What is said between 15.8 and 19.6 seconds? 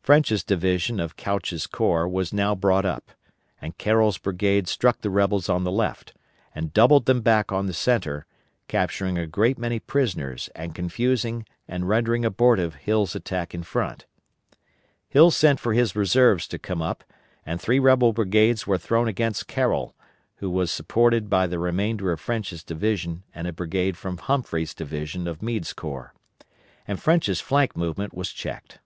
reserves to come up, and three rebel brigades were thrown against